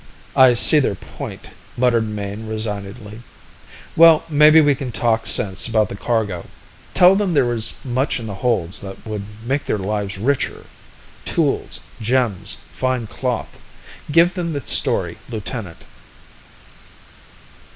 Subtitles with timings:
[0.35, 3.21] "I see their point," muttered Mayne resignedly.
[3.95, 6.47] "Well, maybe we can talk sense about the cargo.
[6.95, 10.65] Tell them that there is much in the holds that would make their lives richer.
[11.23, 13.59] Tools, gems, fine cloth
[14.11, 15.85] give them the story, lieutenant."